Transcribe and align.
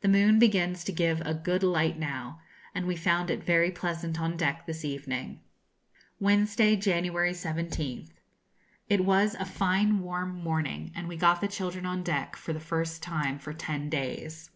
The 0.00 0.08
moon 0.08 0.40
begins 0.40 0.82
to 0.82 0.92
give 0.92 1.20
a 1.20 1.34
good 1.34 1.62
light 1.62 1.96
now, 1.96 2.40
and 2.74 2.84
we 2.84 2.96
found 2.96 3.30
it 3.30 3.44
very 3.44 3.70
pleasant 3.70 4.20
on 4.20 4.36
deck 4.36 4.66
this 4.66 4.84
evening. 4.84 5.40
Wednesday, 6.18 6.74
January 6.74 7.30
17th. 7.30 8.08
It 8.88 9.04
was 9.04 9.36
a 9.36 9.44
fine 9.44 10.00
warm 10.00 10.32
morning, 10.34 10.90
and 10.96 11.06
we 11.06 11.16
got 11.16 11.40
the 11.40 11.46
children 11.46 11.86
on 11.86 12.02
deck 12.02 12.34
for 12.34 12.52
the 12.52 12.58
first 12.58 13.04
time 13.04 13.38
for 13.38 13.52
ten 13.52 13.88
days. 13.88 14.50